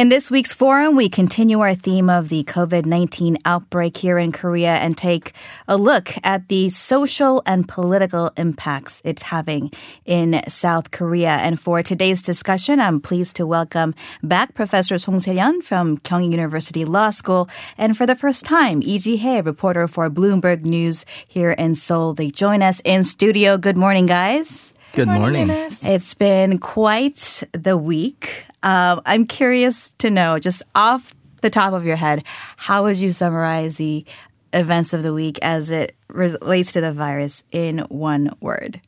[0.00, 4.32] In this week's forum, we continue our theme of the COVID 19 outbreak here in
[4.32, 5.32] Korea and take
[5.68, 9.70] a look at the social and political impacts it's having
[10.06, 11.32] in South Korea.
[11.32, 16.86] And for today's discussion, I'm pleased to welcome back Professor Song Se-ryun from Kyung University
[16.86, 17.50] Law School.
[17.76, 22.14] And for the first time, Lee Ji-hye, reporter for Bloomberg News here in Seoul.
[22.14, 23.58] They join us in studio.
[23.58, 24.72] Good morning, guys.
[24.94, 25.50] Good morning.
[25.50, 28.46] It's been quite the week.
[28.62, 32.24] Um, I'm curious to know, just off the top of your head,
[32.56, 34.04] how would you summarize the
[34.52, 38.80] events of the week as it relates to the virus in one word?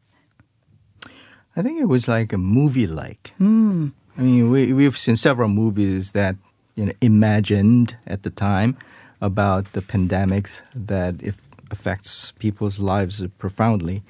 [1.56, 3.32] I think it was like a movie like.
[3.40, 3.92] Mm.
[4.16, 6.36] I mean, we, we've seen several movies that
[6.74, 8.76] you know imagined at the time
[9.20, 14.02] about the pandemics that if affects people's lives profoundly.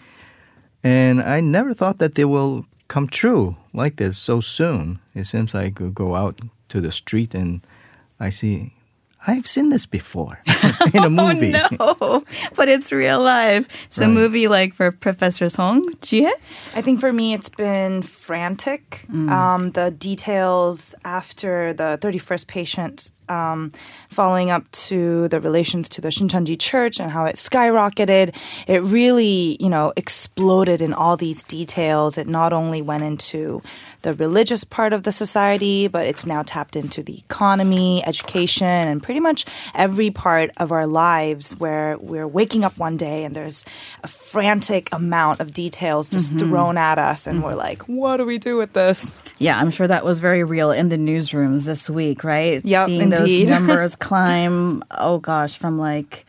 [0.82, 4.98] And I never thought that they will come true like this so soon.
[5.14, 7.62] It seems like we go out to the street and
[8.20, 8.74] I see
[9.26, 10.42] I've seen this before
[10.94, 11.54] in a movie.
[11.80, 12.22] oh, no,
[12.56, 13.68] but it's real life.
[13.86, 14.10] It's right.
[14.10, 16.30] movie like for Professor Song, Jie?
[16.74, 19.06] I think for me, it's been frantic.
[19.08, 19.30] Mm.
[19.30, 23.72] Um, the details after the 31st patient um,
[24.10, 28.34] following up to the relations to the Shincheonji Church and how it skyrocketed.
[28.66, 32.18] It really, you know, exploded in all these details.
[32.18, 33.62] It not only went into
[34.02, 39.00] the religious part of the society, but it's now tapped into the economy, education, and
[39.00, 43.64] pretty much every part of our lives where we're waking up one day and there's
[44.02, 46.48] a frantic amount of details just mm-hmm.
[46.48, 47.48] thrown at us, and mm-hmm.
[47.48, 49.22] we're like, what do we do with this?
[49.38, 52.64] Yeah, I'm sure that was very real in the newsrooms this week, right?
[52.86, 54.82] Seeing indeed those numbers climb.
[54.90, 56.26] Oh gosh, from like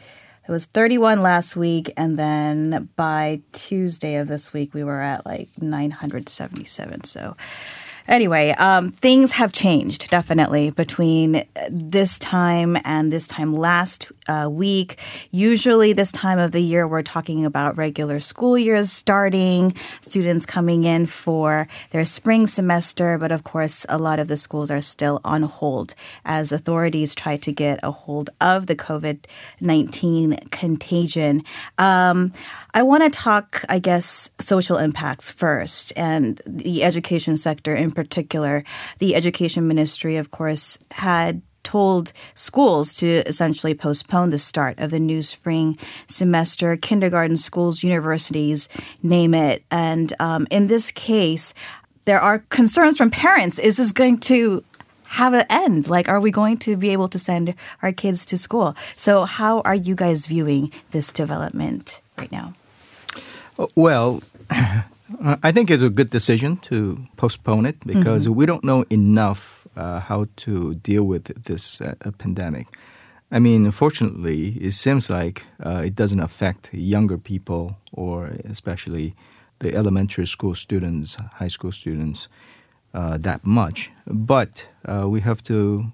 [0.47, 5.25] it was 31 last week, and then by Tuesday of this week, we were at
[5.25, 7.05] like 977.
[7.05, 7.35] So
[8.07, 14.99] Anyway, um, things have changed definitely between this time and this time last uh, week.
[15.31, 20.83] Usually, this time of the year, we're talking about regular school years starting, students coming
[20.83, 23.17] in for their spring semester.
[23.17, 25.95] But of course, a lot of the schools are still on hold
[26.25, 29.25] as authorities try to get a hold of the COVID
[29.61, 31.43] 19 contagion.
[31.77, 32.33] Um,
[32.75, 38.63] I want to talk, I guess, social impacts first and the education sector in particular.
[38.97, 44.99] The education ministry, of course, had told schools to essentially postpone the start of the
[44.99, 48.67] new spring semester, kindergarten schools, universities,
[49.03, 49.63] name it.
[49.69, 51.53] And um, in this case,
[52.05, 53.59] there are concerns from parents.
[53.59, 54.63] Is this going to
[55.03, 55.89] have an end?
[55.89, 58.75] Like, are we going to be able to send our kids to school?
[58.95, 62.53] So, how are you guys viewing this development right now?
[63.75, 64.21] Well,
[65.21, 68.35] I think it's a good decision to postpone it because mm-hmm.
[68.35, 72.67] we don't know enough uh, how to deal with this uh, pandemic.
[73.31, 79.15] I mean, fortunately, it seems like uh, it doesn't affect younger people or especially
[79.59, 82.27] the elementary school students, high school students,
[82.93, 83.91] uh, that much.
[84.05, 85.85] But uh, we have to,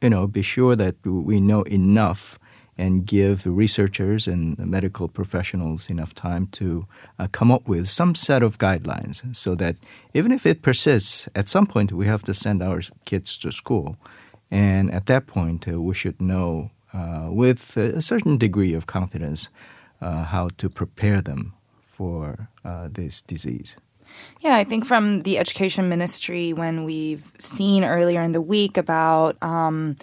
[0.00, 2.38] you know, be sure that we know enough
[2.78, 6.86] and give researchers and medical professionals enough time to
[7.18, 9.76] uh, come up with some set of guidelines so that
[10.14, 13.96] even if it persists, at some point we have to send our kids to school.
[14.50, 19.48] And at that point, uh, we should know uh, with a certain degree of confidence
[20.00, 23.76] uh, how to prepare them for uh, this disease.
[24.40, 29.42] Yeah, I think from the education ministry, when we've seen earlier in the week about
[29.42, 29.96] um,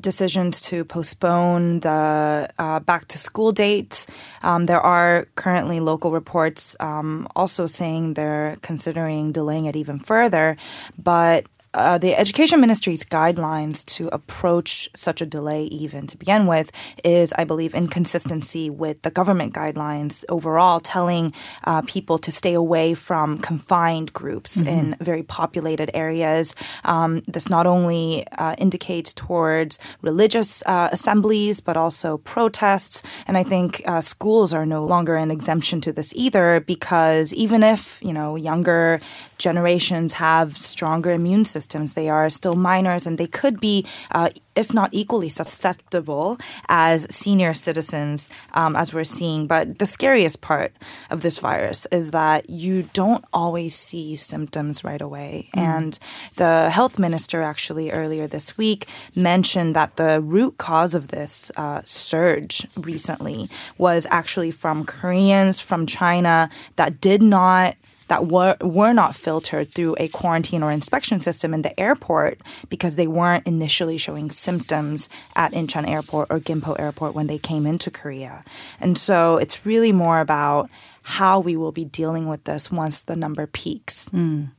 [0.00, 4.06] decisions to postpone the uh, back to school dates.
[4.42, 10.56] Um, there are currently local reports um, also saying they're considering delaying it even further.
[10.98, 16.72] But uh, the education ministry's guidelines to approach such a delay, even to begin with,
[17.04, 21.32] is, I believe, inconsistency with the government guidelines overall, telling
[21.64, 24.68] uh, people to stay away from confined groups mm-hmm.
[24.68, 26.56] in very populated areas.
[26.84, 33.02] Um, this not only uh, indicates towards religious uh, assemblies, but also protests.
[33.26, 37.62] And I think uh, schools are no longer an exemption to this either, because even
[37.62, 39.00] if you know younger
[39.40, 41.94] generations have stronger immune systems.
[41.94, 46.38] They are still minors and they could be, uh, if not equally susceptible
[46.68, 49.46] as senior citizens, um, as we're seeing.
[49.46, 50.72] But the scariest part
[51.08, 55.48] of this virus is that you don't always see symptoms right away.
[55.56, 55.60] Mm.
[55.60, 55.98] And
[56.36, 61.80] the health minister actually earlier this week mentioned that the root cause of this uh,
[61.84, 63.48] surge recently
[63.78, 67.76] was actually from Koreans from China that did not
[68.10, 72.96] that were, were not filtered through a quarantine or inspection system in the airport because
[72.96, 77.88] they weren't initially showing symptoms at Incheon Airport or Gimpo Airport when they came into
[77.88, 78.44] Korea.
[78.80, 80.68] And so it's really more about
[81.02, 84.08] how we will be dealing with this once the number peaks.
[84.10, 84.50] Mm.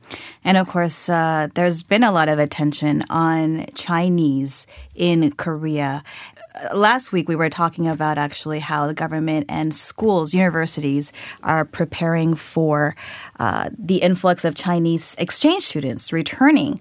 [0.44, 6.02] And of course, uh, there's been a lot of attention on Chinese in Korea.
[6.74, 11.12] Last week, we were talking about actually how the government and schools, universities
[11.42, 12.94] are preparing for
[13.40, 16.80] uh, the influx of Chinese exchange students returning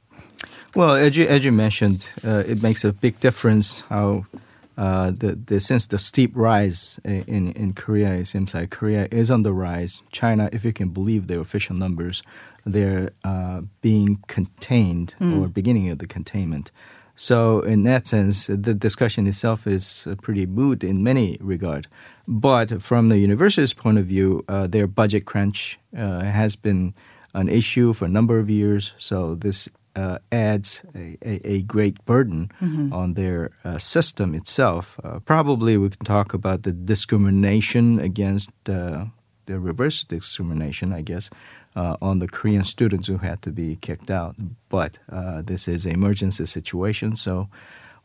[0.74, 4.26] Well, as you, as you mentioned, uh, it makes a big difference how
[4.76, 9.30] uh, the, the since the steep rise in in Korea, it seems like Korea is
[9.30, 10.02] on the rise.
[10.10, 12.22] China, if you can believe the official numbers,
[12.64, 15.40] they're uh, being contained mm.
[15.40, 16.70] or beginning of the containment.
[17.16, 21.86] So in that sense, the discussion itself is uh, pretty moot in many regard.
[22.26, 26.94] But from the university's point of view, uh, their budget crunch uh, has been
[27.34, 28.94] an issue for a number of years.
[28.98, 32.92] So this uh, adds a, a, great burden mm-hmm.
[32.92, 34.98] on their uh, system itself.
[35.04, 39.10] Uh, probably we can talk about the discrimination against the
[39.48, 41.30] reverse discrimination, I guess,
[41.76, 44.36] uh, on the Korean students who had to be kicked out.
[44.68, 47.48] But uh, this is an emergency situation, so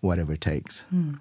[0.02, 0.82] whatever it takes.
[0.90, 1.16] Hmm.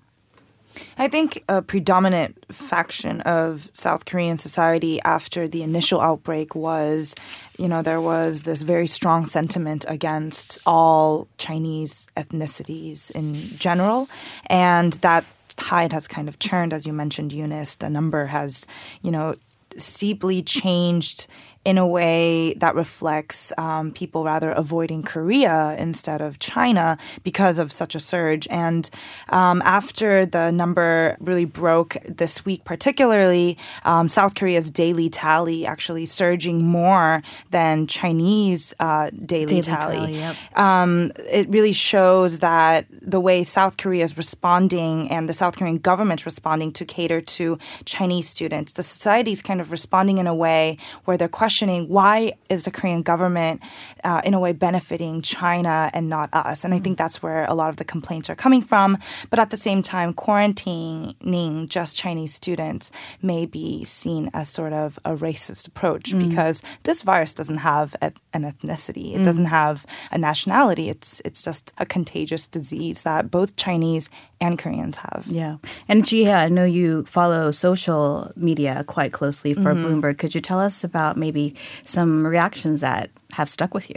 [0.97, 7.15] I think a predominant faction of South Korean society after the initial outbreak was,
[7.59, 14.09] you know, there was this very strong sentiment against all Chinese ethnicities in general.
[14.47, 15.25] And that
[15.57, 17.77] tide has kind of turned, as you mentioned, Eunice.
[17.77, 18.67] The number has,
[19.03, 19.35] you know,
[19.77, 21.27] steeply changed
[21.65, 27.73] in a way that reflects um, people rather avoiding Korea instead of China because of
[27.73, 28.47] such a surge.
[28.51, 28.89] And
[29.29, 36.07] um, after the number really broke this week, particularly, um, South Korea's daily tally actually
[36.07, 39.97] surging more than Chinese uh, daily, daily, tally.
[39.97, 40.37] tally yep.
[40.57, 45.79] Um, it really shows that the way South Korea is responding and the South Korean
[45.79, 50.35] government's responding to cater to Chinese students, the society is kind of responding in a
[50.35, 53.61] way where they're questioning questioning why is the Korean government,
[54.05, 56.62] uh, in a way, benefiting China and not us?
[56.62, 58.97] And I think that's where a lot of the complaints are coming from.
[59.29, 65.00] But at the same time, quarantining just Chinese students may be seen as sort of
[65.05, 66.29] a racist approach mm.
[66.29, 69.17] because this virus doesn't have a, an ethnicity.
[69.17, 69.25] It mm.
[69.25, 70.88] doesn't have a nationality.
[70.88, 75.25] It's it's just a contagious disease that both Chinese and Koreans have.
[75.26, 75.57] Yeah.
[75.88, 79.85] And Jihye, I know you follow social media quite closely for mm-hmm.
[79.85, 80.18] Bloomberg.
[80.18, 81.54] Could you tell us about maybe
[81.85, 83.97] some reactions that have stuck with you?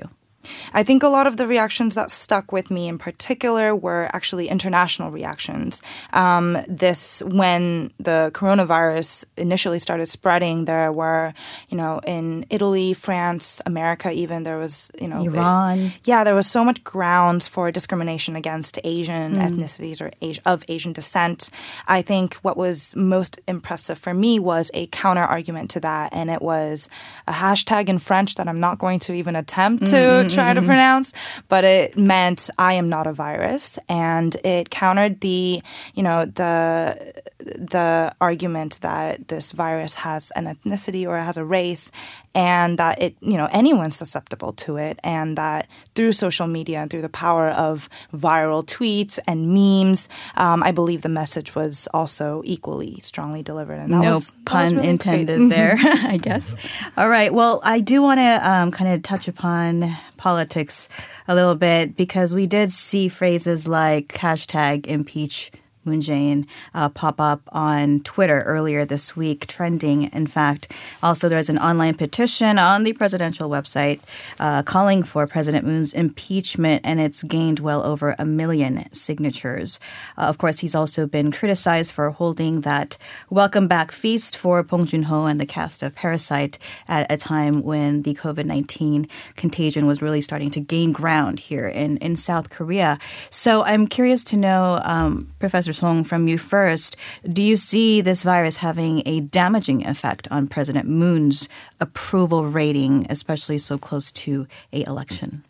[0.73, 4.47] I think a lot of the reactions that stuck with me in particular were actually
[4.47, 5.81] international reactions.
[6.13, 11.33] Um, this, when the coronavirus initially started spreading, there were,
[11.69, 15.79] you know, in Italy, France, America, even there was, you know, Iran.
[15.79, 19.41] It, yeah, there was so much grounds for discrimination against Asian mm.
[19.41, 20.11] ethnicities or
[20.45, 21.49] of Asian descent.
[21.87, 26.29] I think what was most impressive for me was a counter argument to that, and
[26.29, 26.89] it was
[27.27, 29.95] a hashtag in French that I'm not going to even attempt to.
[29.95, 30.67] Mm-hmm try to mm-hmm.
[30.67, 31.13] pronounce,
[31.49, 35.61] but it meant I am not a virus, and it countered the
[35.93, 41.45] you know the the argument that this virus has an ethnicity or it has a
[41.45, 41.91] race,
[42.33, 46.89] and that it you know anyone's susceptible to it, and that through social media and
[46.89, 52.41] through the power of viral tweets and memes, um, I believe the message was also
[52.45, 53.79] equally strongly delivered.
[53.79, 55.49] And no was, pun really intended great.
[55.49, 56.53] there, I guess.
[56.97, 57.33] All right.
[57.33, 60.87] Well, I do want to um, kind of touch upon politics
[61.27, 65.51] a little bit because we did see phrases like hashtag impeach
[65.83, 70.03] Moon Jae-in uh, pop up on Twitter earlier this week, trending.
[70.13, 70.71] In fact,
[71.01, 73.99] also there's an online petition on the presidential website
[74.39, 79.79] uh, calling for President Moon's impeachment, and it's gained well over a million signatures.
[80.17, 82.97] Uh, of course, he's also been criticized for holding that
[83.29, 88.03] welcome back feast for Bong Joon-ho and the cast of Parasite at a time when
[88.03, 92.99] the COVID-19 contagion was really starting to gain ground here in, in South Korea.
[93.29, 96.97] So I'm curious to know, um, Professor Professor Song, from you first.
[97.23, 101.47] Do you see this virus having a damaging effect on President Moon's
[101.79, 105.43] approval rating, especially so close to a election?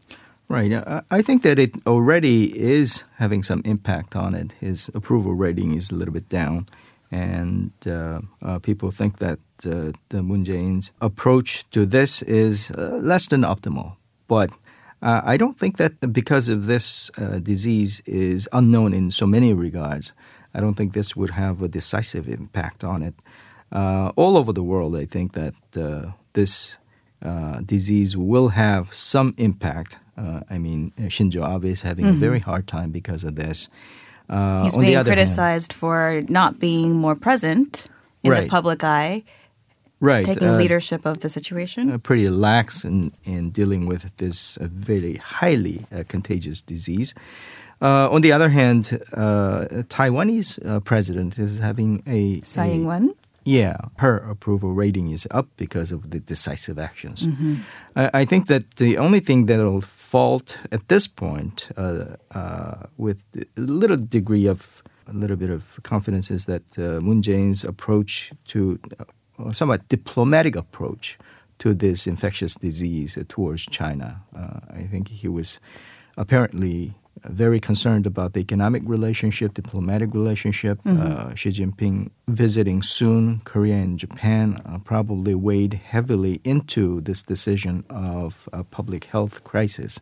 [0.47, 0.71] Right.
[1.09, 4.53] I think that it already is having some impact on it.
[4.59, 6.67] His approval rating is a little bit down.
[7.11, 12.99] And uh, uh, people think that uh, the Moon Jae-in's approach to this is uh,
[13.01, 13.95] less than optimal.
[14.27, 14.51] But
[15.01, 19.53] uh, I don't think that because of this uh, disease is unknown in so many
[19.53, 20.13] regards,
[20.53, 23.15] I don't think this would have a decisive impact on it.
[23.71, 26.77] Uh, all over the world, I think that uh, this
[27.23, 29.97] uh, disease will have some impact.
[30.17, 32.17] Uh, I mean, Shinzo Abe is having mm-hmm.
[32.17, 33.69] a very hard time because of this.
[34.29, 37.87] He's being criticized hand, for not being more present
[38.23, 38.43] in right.
[38.43, 39.23] the public eye
[40.01, 40.25] right.
[40.25, 41.91] taking uh, leadership of the situation?
[41.91, 47.13] Uh, pretty lax in, in dealing with this uh, very highly uh, contagious disease.
[47.81, 53.15] Uh, on the other hand, uh, Taiwanese president is having a Tsai Ing-wen.
[53.43, 57.25] Yeah, her approval rating is up because of the decisive actions.
[57.25, 57.55] Mm-hmm.
[57.95, 61.71] I, I, think that the only thing that will fault at this point,
[62.97, 68.31] with a little degree of a little bit of confidence, is that Moon Jae-in's approach
[68.49, 68.79] to
[69.51, 71.17] somewhat diplomatic approach
[71.59, 74.21] to this infectious disease towards China.
[74.35, 75.59] Uh, I think he was
[76.17, 76.93] apparently
[77.25, 80.81] very concerned about the economic relationship, diplomatic relationship.
[80.83, 81.01] Mm-hmm.
[81.01, 87.85] Uh, Xi Jinping visiting soon Korea and Japan uh, probably weighed heavily into this decision
[87.89, 89.99] of a public health crisis.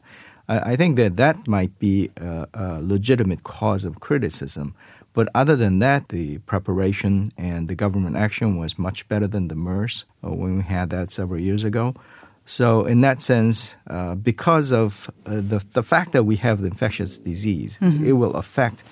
[0.48, 4.76] I, I think that that might be a, a legitimate cause of criticism.
[5.20, 9.56] But other than that, the preparation and the government action was much better than the
[9.56, 11.94] MERS uh, when we had that several years ago.
[12.46, 16.68] So, in that sense, uh, because of uh, the, the fact that we have the
[16.68, 18.06] infectious disease, mm-hmm.
[18.06, 18.86] it will affect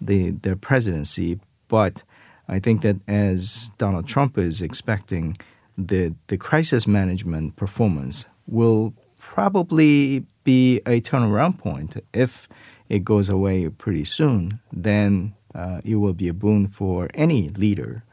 [0.00, 1.40] the, their presidency.
[1.66, 2.04] But
[2.46, 5.36] I think that as Donald Trump is expecting,
[5.76, 11.96] the, the crisis management performance will probably be a turnaround point.
[12.12, 12.46] If
[12.88, 18.04] it goes away pretty soon, then uh, it will be a boon for any leader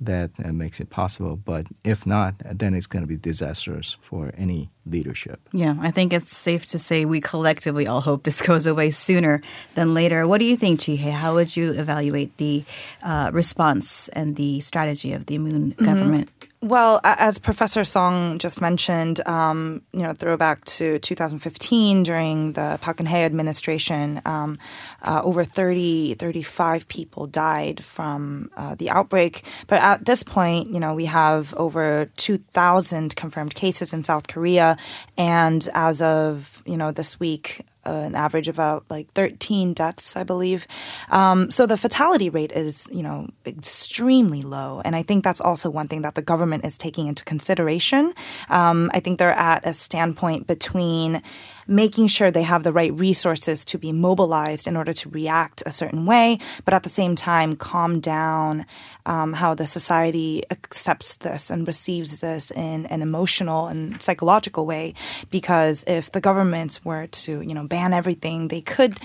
[0.00, 1.36] that uh, makes it possible.
[1.36, 5.40] But if not, then it's going to be disastrous for any leadership.
[5.52, 9.42] Yeah, I think it's safe to say we collectively all hope this goes away sooner
[9.74, 10.26] than later.
[10.26, 11.10] What do you think, Jihye?
[11.10, 12.64] How would you evaluate the
[13.02, 15.84] uh, response and the strategy of the Moon mm-hmm.
[15.84, 16.30] government?
[16.60, 22.96] Well, as Professor Song just mentioned, um, you know, throwback to 2015 during the Park
[22.96, 24.58] Geun-hye administration, um,
[25.02, 29.44] uh, over 30, 35 people died from uh, the outbreak.
[29.68, 34.76] But at this point, you know, we have over 2,000 confirmed cases in South Korea,
[35.16, 40.66] and as of you know this week, an average about like 13 deaths, I believe.
[41.10, 44.82] Um, so the fatality rate is, you know, extremely low.
[44.84, 48.12] And I think that's also one thing that the government is taking into consideration.
[48.50, 51.22] Um, I think they're at a standpoint between
[51.68, 55.72] making sure they have the right resources to be mobilized in order to react a
[55.72, 58.64] certain way, but at the same time, calm down
[59.06, 64.94] um, how the society accepts this and receives this in an emotional and psychological way.
[65.30, 68.98] Because if the governments were to, you know, ban everything, they could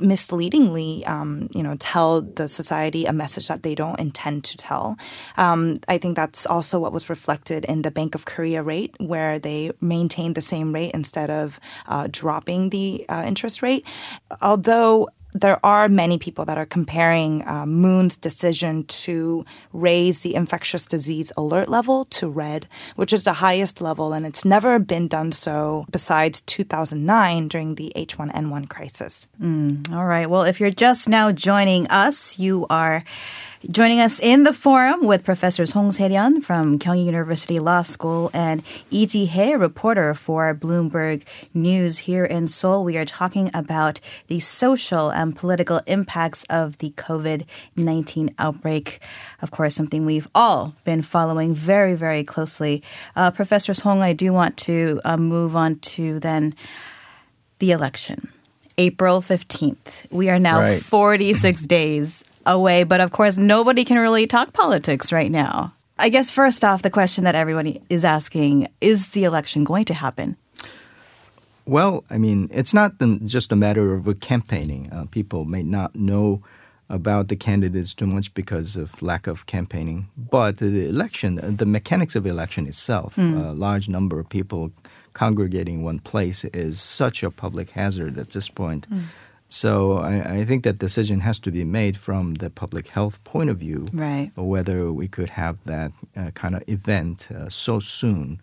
[0.00, 4.96] misleadingly, um, you know, tell the society a message that they don't intend to tell.
[5.36, 9.38] Um, I think that's also what was reflected in the Bank of Korea rate, where
[9.38, 13.86] they maintained the same rate instead of uh, dropping the uh, interest rate.
[14.40, 20.86] Although there are many people that are comparing uh, Moon's decision to raise the infectious
[20.86, 25.32] disease alert level to red, which is the highest level, and it's never been done
[25.32, 29.26] so besides 2009 during the H1N1 crisis.
[29.40, 30.28] Mm, all right.
[30.28, 33.02] Well, if you're just now joining us, you are
[33.70, 38.60] Joining us in the forum with Professor Song Se-ryun from Kyung University Law School and
[38.90, 41.22] Lee Ji-hye, reporter for Bloomberg
[41.54, 42.82] News here in Seoul.
[42.82, 49.00] We are talking about the social and political impacts of the COVID-19 outbreak.
[49.42, 52.82] Of course, something we've all been following very, very closely.
[53.14, 56.56] Uh, Professor Song, I do want to uh, move on to then
[57.60, 58.28] the election.
[58.76, 60.10] April 15th.
[60.10, 60.82] We are now right.
[60.82, 62.84] 46 days away.
[62.84, 65.74] But of course, nobody can really talk politics right now.
[65.98, 69.94] I guess first off, the question that everybody is asking is the election going to
[69.94, 70.36] happen?
[71.64, 72.92] Well, I mean, it's not
[73.24, 74.90] just a matter of campaigning.
[74.92, 76.42] Uh, people may not know
[76.88, 80.08] about the candidates too much because of lack of campaigning.
[80.16, 83.48] But the election, the mechanics of election itself, mm.
[83.48, 84.72] a large number of people
[85.14, 88.90] congregating one place is such a public hazard at this point.
[88.90, 89.04] Mm.
[89.52, 93.50] So I, I, think that decision has to be made from the public health point
[93.50, 94.30] of view, right?
[94.34, 98.40] Whether we could have that uh, kind of event uh, so soon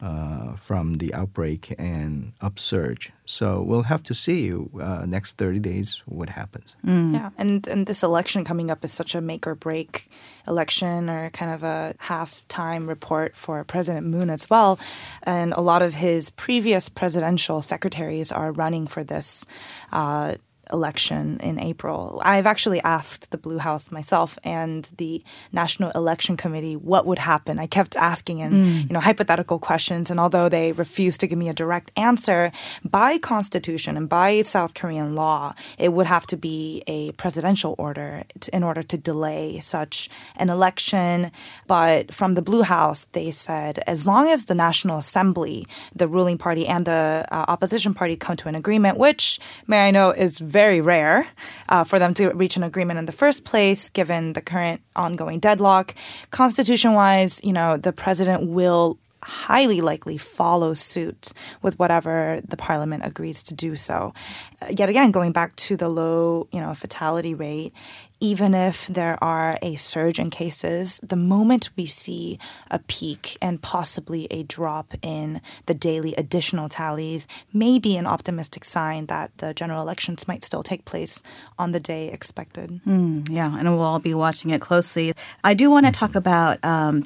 [0.00, 3.10] uh, from the outbreak and upsurge.
[3.24, 6.76] So we'll have to see uh, next 30 days what happens.
[6.86, 7.14] Mm.
[7.14, 10.08] Yeah, and and this election coming up is such a make or break
[10.46, 14.78] election, or kind of a halftime report for President Moon as well.
[15.24, 19.44] And a lot of his previous presidential secretaries are running for this
[19.90, 20.36] uh,
[20.72, 22.20] election in April.
[22.24, 27.58] I've actually asked the Blue House myself and the National Election Committee what would happen.
[27.58, 28.88] I kept asking and mm.
[28.88, 32.52] you know hypothetical questions and although they refused to give me a direct answer,
[32.84, 38.22] by constitution and by South Korean law, it would have to be a presidential order
[38.40, 41.30] to, in order to delay such an election.
[41.66, 46.38] But from the Blue House, they said as long as the National Assembly, the ruling
[46.38, 50.38] party and the uh, opposition party come to an agreement, which may I know is
[50.38, 51.26] very rare
[51.68, 55.40] uh, for them to reach an agreement in the first place, given the current ongoing
[55.40, 55.94] deadlock.
[56.30, 63.04] Constitution wise, you know, the president will highly likely follow suit with whatever the parliament
[63.04, 64.12] agrees to do so.
[64.60, 67.72] Uh, yet again, going back to the low, you know, fatality rate,
[68.22, 72.38] even if there are a surge in cases, the moment we see
[72.70, 78.64] a peak and possibly a drop in the daily additional tallies may be an optimistic
[78.64, 81.24] sign that the general elections might still take place
[81.58, 82.80] on the day expected.
[82.86, 85.12] Mm, yeah, and we'll all be watching it closely.
[85.42, 87.02] I do want to talk about um,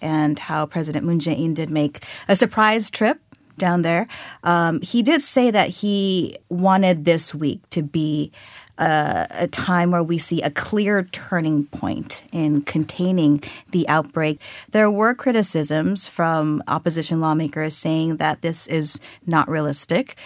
[0.00, 3.20] and how President Moon Jae-in did make a surprise trip
[3.58, 4.06] down there.
[4.44, 8.32] Um, he did say that he wanted this week to be
[8.78, 13.42] a, a time where we see a clear turning point in containing
[13.72, 14.40] the outbreak.
[14.70, 20.16] There were criticisms from opposition lawmakers saying that this is not realistic.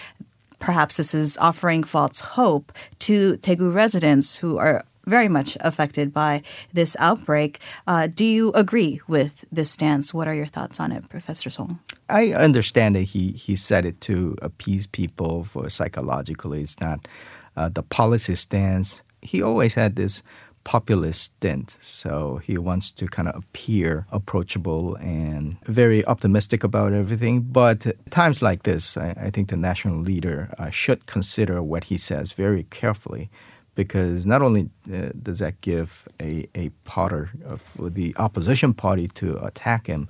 [0.59, 6.43] Perhaps this is offering false hope to Daegu residents who are very much affected by
[6.73, 7.59] this outbreak.
[7.87, 10.15] Uh, do you agree with this stance?
[10.15, 11.81] What are your thoughts on it, Professor Song?
[12.09, 16.63] I understand that he, he said it to appease people for psychologically.
[16.63, 17.09] It's not
[17.57, 19.03] uh, the policy stance.
[19.21, 20.23] He always had this
[20.65, 27.41] populist stint, so he wants to kind of appear approachable and very optimistic about everything.
[27.41, 31.99] But times like this, I, I think the national leader uh, should consider what he
[31.99, 33.29] says very carefully.
[33.75, 39.43] Because not only uh, does that give a, a potter for the opposition party to
[39.43, 40.09] attack him,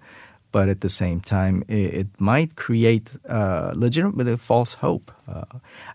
[0.53, 5.11] but at the same time, it, it might create uh, legitimate false hope.
[5.27, 5.45] Uh,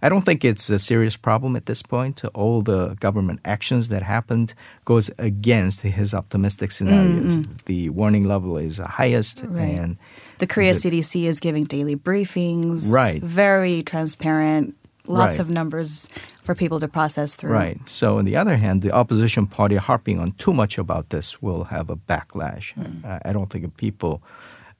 [0.02, 2.26] I don't think it's a serious problem at this point.
[2.34, 7.38] All the government actions that happened goes against his optimistic scenarios.
[7.38, 7.52] Mm-hmm.
[7.66, 9.62] The warning level is the highest, right.
[9.62, 9.98] and
[10.40, 12.92] the Korea the, CDC is giving daily briefings.
[12.92, 14.76] Right, very transparent.
[15.08, 15.40] Lots right.
[15.40, 16.10] of numbers
[16.44, 17.52] for people to process through.
[17.52, 17.78] Right.
[17.88, 21.66] So, on the other hand, the opposition party harping on too much about this will
[21.66, 22.74] have a backlash.
[22.76, 23.22] Mm.
[23.26, 24.22] I don't think people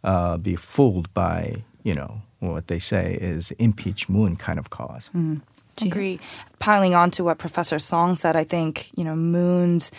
[0.04, 5.10] uh, be fooled by, you know, what they say is impeach Moon kind of cause.
[5.16, 5.42] Mm.
[5.82, 6.20] Agree.
[6.58, 9.92] Piling on to what Professor Song said, I think, you know, Moon's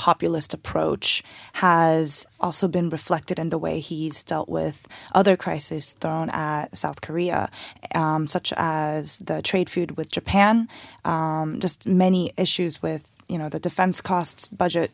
[0.00, 6.30] populist approach has also been reflected in the way he's dealt with other crises thrown
[6.30, 7.50] at South Korea,
[7.94, 10.68] um, such as the trade feud with Japan,
[11.04, 14.90] um, just many issues with you know the defense costs, budget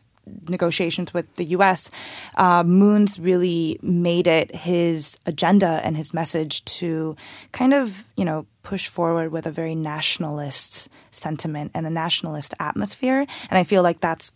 [0.49, 1.89] negotiations with the U.S.,
[2.35, 7.15] uh, Moon's really made it his agenda and his message to
[7.53, 13.25] kind of, you know, push forward with a very nationalist sentiment and a nationalist atmosphere.
[13.49, 14.33] And I feel like that's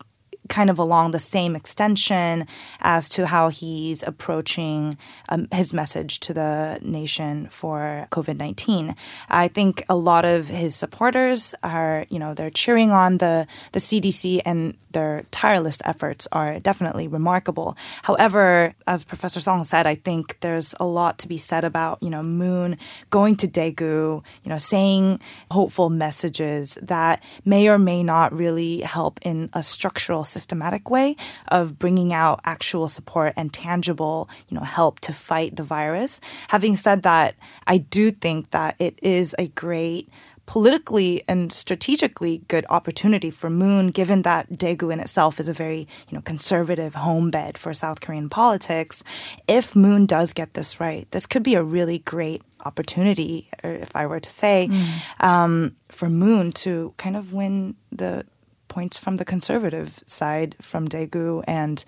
[0.49, 2.47] kind of along the same extension
[2.79, 4.97] as to how he's approaching
[5.29, 8.95] um, his message to the nation for COVID 19.
[9.29, 13.79] I think a lot of his supporters are, you know, they're cheering on the, the
[13.79, 17.77] CDC and their tireless efforts are definitely remarkable.
[18.03, 22.09] However, as Professor Song said, I think there's a lot to be said about, you
[22.09, 22.77] know, Moon
[23.09, 29.19] going to Daegu, you know, saying hopeful messages that may or may not really help
[29.21, 31.15] in a structural systematic way
[31.49, 36.19] of bringing out actual support and tangible, you know, help to fight the virus.
[36.47, 37.35] Having said that,
[37.67, 40.09] I do think that it is a great
[40.51, 45.87] politically and strategically good opportunity for Moon, given that Daegu in itself is a very
[46.09, 49.01] you know conservative homebed for South Korean politics.
[49.47, 53.95] If Moon does get this right, this could be a really great opportunity, or if
[53.95, 55.25] I were to say, mm.
[55.25, 58.25] um, for Moon to kind of win the
[58.71, 61.83] points from the conservative side from Daegu and,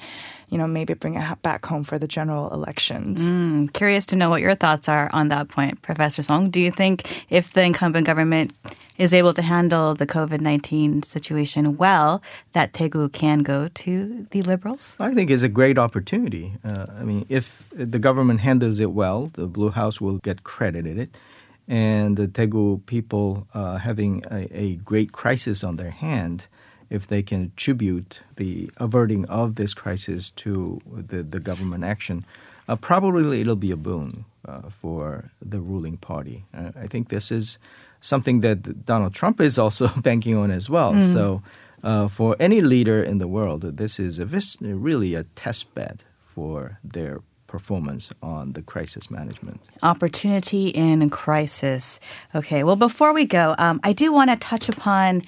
[0.49, 3.23] you know, maybe bring it back home for the general elections.
[3.23, 6.49] Mm, curious to know what your thoughts are on that point, Professor Song.
[6.49, 8.51] Do you think if the incumbent government
[8.97, 14.41] is able to handle the COVID 19 situation well, that Daegu can go to the
[14.41, 14.97] Liberals?
[14.99, 16.57] I think it's a great opportunity.
[16.65, 20.97] Uh, I mean, if the government handles it well, the Blue House will get credited.
[20.99, 21.17] It
[21.67, 26.47] and the Daegu people uh, having a, a, great crisis on their hand,
[26.93, 32.23] if they can attribute the averting of this crisis to the, the government action,
[32.67, 36.45] uh, probably it'll be a boon uh, for the ruling party.
[36.55, 37.57] Uh, I think this is
[37.99, 40.93] something that Donald Trump is also banking on as well.
[40.93, 41.13] Mm.
[41.13, 41.41] So,
[41.83, 44.25] uh, for any leader in the world, this is a,
[44.61, 47.19] really a test bed for their
[47.53, 49.61] performance on the crisis management.
[49.83, 51.99] Opportunity in crisis.
[52.33, 55.21] Okay, well, before we go, um, I do want to touch upon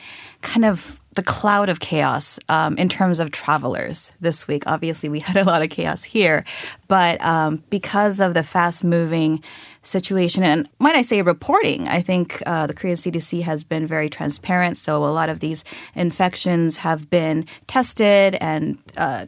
[0.45, 4.63] kind of the cloud of chaos um, in terms of travelers this week.
[4.67, 6.45] Obviously, we had a lot of chaos here,
[6.88, 9.43] but um, because of the fast moving
[9.81, 14.10] situation, and might I say reporting, I think uh, the Korean CDC has been very
[14.10, 14.77] transparent.
[14.77, 15.63] So a lot of these
[15.95, 19.25] infections have been tested and uh,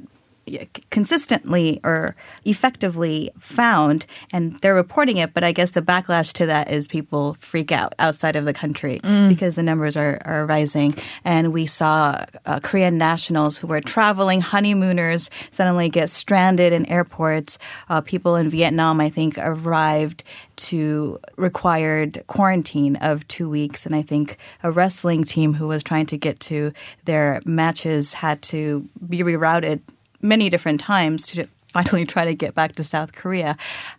[0.90, 6.70] consistently or effectively found and they're reporting it but i guess the backlash to that
[6.72, 9.28] is people freak out outside of the country mm.
[9.28, 10.96] because the numbers are, are rising.
[11.24, 17.58] And we saw uh, korean nationals who were traveling honeymooners suddenly get stranded in airports.
[17.90, 20.24] Uh, people in vietnam i think arrived
[20.56, 23.86] to required quarantine of two weeks.
[23.86, 26.72] And i think a wrestling team who was trying to get to
[27.06, 29.82] their matches had to be rerouted
[30.22, 33.58] many different times to finally try to get back to South Korea.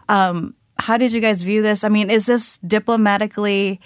[0.08, 1.84] Um, how did you guys view this?
[1.84, 3.80] I mean, is this diplomatically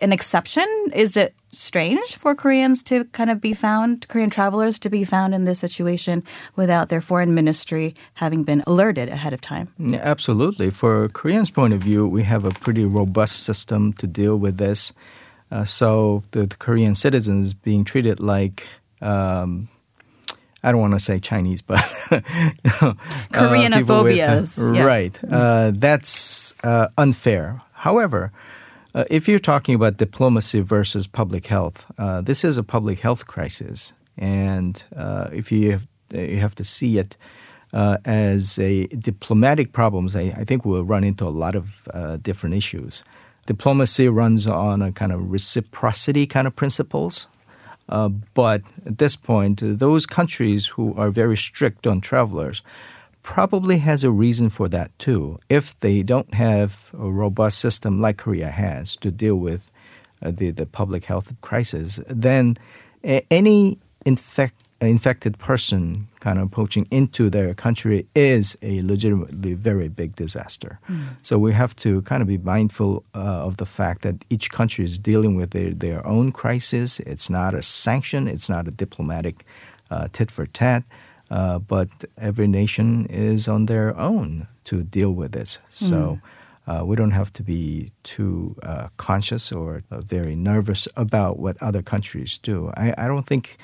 [0.00, 0.66] an exception?
[0.94, 5.34] Is it strange for Koreans to kind of be found, Korean travelers to be found
[5.34, 6.24] in this situation
[6.56, 9.68] without their foreign ministry having been alerted ahead of time?
[9.78, 10.70] Yeah, absolutely.
[10.70, 14.92] For Koreans' point of view, we have a pretty robust system to deal with this.
[15.50, 18.66] Uh, so the, the, Korean citizens being treated like
[19.02, 19.68] um,
[20.62, 21.80] I don't want to say Chinese, but
[23.32, 24.84] Koreanophobias, uh, yeah.
[24.84, 25.18] right?
[25.28, 27.60] Uh, that's uh, unfair.
[27.72, 28.30] However,
[28.94, 33.26] uh, if you're talking about diplomacy versus public health, uh, this is a public health
[33.26, 37.16] crisis, and uh, if you have, you have to see it
[37.72, 41.88] as a diplomatic problems, I, I, think we'll run into a lot of
[42.22, 43.02] different issues.
[43.46, 47.28] Diplomacy runs on a kind of reciprocity kind of principles.
[47.92, 52.62] Uh, but at this point, those countries who are very strict on travelers
[53.22, 55.36] probably has a reason for that too.
[55.50, 59.70] If they don't have a robust system like Korea has to deal with
[60.22, 62.56] uh, the, the public health crisis, then
[63.30, 64.54] any infect,
[64.86, 70.78] infected person kind of poaching into their country is a legitimately very big disaster.
[70.88, 71.04] Mm.
[71.22, 74.84] So we have to kind of be mindful uh, of the fact that each country
[74.84, 77.00] is dealing with their, their own crisis.
[77.00, 79.44] It's not a sanction, it's not a diplomatic
[79.90, 80.84] uh, tit for tat,
[81.30, 85.58] uh, but every nation is on their own to deal with this.
[85.70, 86.20] So
[86.66, 86.86] mm.
[86.86, 91.82] we don't have to be too uh, conscious or uh, very nervous about what other
[91.82, 92.72] countries do.
[92.76, 93.56] I, I don't think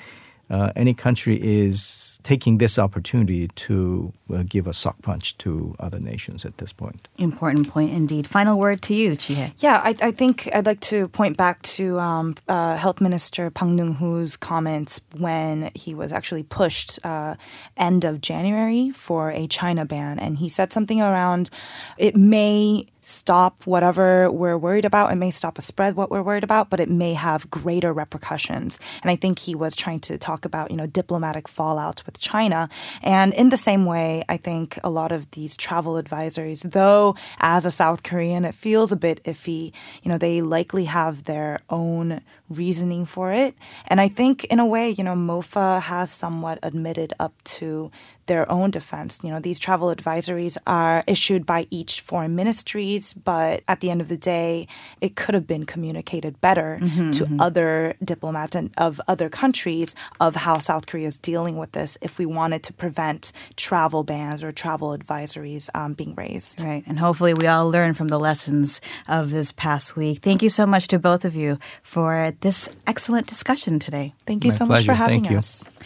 [0.49, 5.99] uh, any country is taking this opportunity to uh, give a sock punch to other
[5.99, 7.07] nations at this point.
[7.17, 8.27] Important point indeed.
[8.27, 9.53] Final word to you, Jihye.
[9.59, 13.71] Yeah, I, I think I'd like to point back to um, uh, Health Minister Park
[13.71, 17.35] Neung-hoo's comments when he was actually pushed uh,
[17.77, 21.49] end of January for a China ban, and he said something around
[21.97, 25.11] it may stop whatever we're worried about.
[25.11, 28.79] It may stop a spread what we're worried about, but it may have greater repercussions.
[29.01, 32.69] And I think he was trying to talk about, you know, diplomatic fallout with China.
[33.01, 37.65] And in the same way, I think a lot of these travel advisories, though as
[37.65, 39.73] a South Korean, it feels a bit iffy.
[40.03, 43.55] You know, they likely have their own reasoning for it.
[43.87, 47.91] And I think in a way, you know, MOFA has somewhat admitted up to
[48.29, 49.19] their own defense.
[49.23, 53.99] You know, these travel advisories are issued by each foreign ministries, but at the end
[53.99, 54.67] of the day,
[55.01, 57.41] it could have been communicated better mm-hmm, to mm-hmm.
[57.41, 62.19] other diplomats and of other countries of how South Korea is dealing with this if
[62.19, 66.63] we wanted to prevent travel bans or travel advisories um, being raised.
[66.63, 66.83] Right.
[66.85, 70.21] And hopefully we all learn from the lessons of this past week.
[70.21, 74.13] Thank you so much to both of you for this excellent discussion today.
[74.27, 74.91] Thank you My so pleasure.
[74.91, 75.65] much for having Thank us.
[75.65, 75.85] You.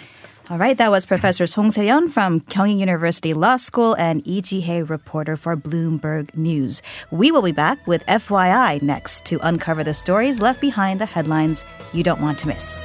[0.50, 4.80] All right, that was Professor Song Se-ryun from Kyunghee University Law School and Lee Ji-hye
[4.80, 6.82] reporter for Bloomberg News.
[7.12, 11.64] We will be back with FYI next to uncover the stories left behind the headlines
[11.94, 12.82] you don't want to miss.